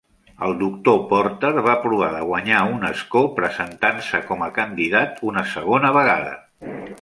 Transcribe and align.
El 0.45 0.53
doctor 0.59 0.95
Porter 1.09 1.51
va 1.67 1.75
provar 1.83 2.07
de 2.15 2.21
guanyar 2.29 2.61
un 2.77 2.87
escó 2.89 3.23
presentant-se 3.41 4.23
com 4.31 4.43
a 4.47 4.49
candidat 4.57 5.23
una 5.35 5.45
segona 5.53 5.93
vegada. 6.01 6.35